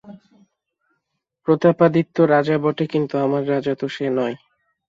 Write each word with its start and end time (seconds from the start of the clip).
প্রতাপাদিত্য 1.47 2.15
রাজা 2.25 2.57
বটে, 2.57 2.85
কিন্তু 2.87 3.15
আমার 3.17 3.43
রাজা 3.49 3.73
তো 3.75 3.85
সে 3.87 4.05
নয়। 4.17 4.35